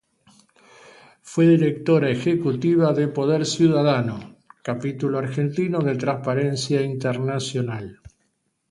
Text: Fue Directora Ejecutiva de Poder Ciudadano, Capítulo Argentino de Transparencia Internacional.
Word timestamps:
Fue 1.21 1.45
Directora 1.45 2.09
Ejecutiva 2.09 2.91
de 2.91 3.07
Poder 3.07 3.45
Ciudadano, 3.45 4.35
Capítulo 4.63 5.19
Argentino 5.19 5.77
de 5.77 5.95
Transparencia 5.95 6.81
Internacional. 6.81 8.01